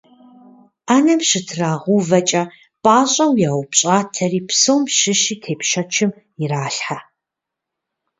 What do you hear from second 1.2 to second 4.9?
щытрагъэувэкӀэ пӀащӀэу яупщӀатэри, псом